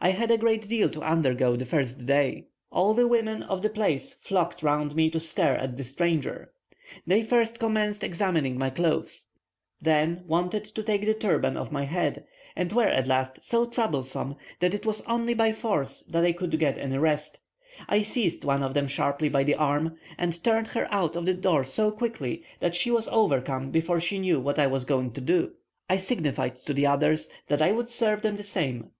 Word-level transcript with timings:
I 0.00 0.12
had 0.12 0.30
a 0.30 0.38
great 0.38 0.66
deal 0.66 0.88
to 0.88 1.02
undergo 1.02 1.56
the 1.56 1.66
first 1.66 2.06
day: 2.06 2.46
all 2.70 2.94
the 2.94 3.06
women 3.06 3.42
of 3.42 3.60
the 3.60 3.68
place 3.68 4.14
flocked 4.14 4.62
round 4.62 4.94
me 4.96 5.10
to 5.10 5.20
stare 5.20 5.58
at 5.58 5.76
the 5.76 5.84
stranger. 5.84 6.54
They 7.06 7.22
first 7.22 7.58
commenced 7.58 8.02
examining 8.02 8.58
my 8.58 8.70
clothes, 8.70 9.26
then 9.78 10.24
wanted 10.26 10.64
to 10.64 10.82
take 10.82 11.02
the 11.04 11.12
turban 11.12 11.58
off 11.58 11.70
my 11.70 11.84
head, 11.84 12.24
and 12.56 12.72
were 12.72 12.86
at 12.88 13.06
last 13.06 13.42
so 13.42 13.66
troublesome, 13.66 14.36
that 14.60 14.72
it 14.72 14.86
was 14.86 15.02
only 15.02 15.34
by 15.34 15.52
force 15.52 16.00
that 16.04 16.24
I 16.24 16.32
could 16.32 16.58
get 16.58 16.78
any 16.78 16.96
rest. 16.96 17.38
I 17.90 18.00
seized 18.00 18.46
one 18.46 18.62
of 18.62 18.72
them 18.72 18.86
sharply 18.86 19.28
by 19.28 19.44
the 19.44 19.56
arm, 19.56 19.98
and 20.16 20.42
turned 20.42 20.68
her 20.68 20.88
out 20.90 21.14
of 21.14 21.26
the 21.26 21.34
door 21.34 21.64
so 21.66 21.90
quickly, 21.90 22.42
that 22.60 22.74
she 22.74 22.90
was 22.90 23.06
overcome 23.08 23.70
before 23.70 24.00
she 24.00 24.18
knew 24.18 24.40
what 24.40 24.58
I 24.58 24.66
was 24.66 24.86
going 24.86 25.12
to 25.12 25.20
do. 25.20 25.52
I 25.90 25.98
signified 25.98 26.56
to 26.64 26.72
the 26.72 26.86
others 26.86 27.28
that 27.48 27.60
I 27.60 27.72
would 27.72 27.90
serve 27.90 28.22
them 28.22 28.36
the 28.36 28.42
same. 28.42 28.92